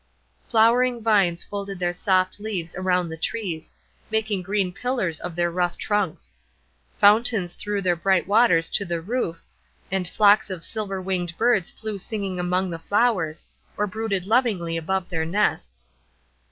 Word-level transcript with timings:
Flowering 0.47 1.03
vines 1.03 1.43
folded 1.43 1.77
their 1.77 1.93
soft 1.93 2.39
leaves 2.39 2.75
around 2.75 3.07
the 3.09 3.17
trees, 3.17 3.71
making 4.09 4.41
green 4.41 4.73
pillars 4.73 5.19
of 5.19 5.35
their 5.35 5.51
rough 5.51 5.77
trunks. 5.77 6.33
Fountains 6.97 7.53
threw 7.53 7.83
their 7.83 7.95
bright 7.95 8.25
waters 8.27 8.71
to 8.71 8.83
the 8.83 8.99
roof, 8.99 9.43
and 9.91 10.07
flocks 10.07 10.49
of 10.49 10.63
silver 10.65 10.99
winged 10.99 11.37
birds 11.37 11.69
flew 11.69 11.99
singing 11.99 12.39
among 12.39 12.71
the 12.71 12.79
flowers, 12.79 13.45
or 13.77 13.85
brooded 13.85 14.25
lovingly 14.25 14.75
above 14.75 15.07
their 15.09 15.23
nests. 15.23 15.85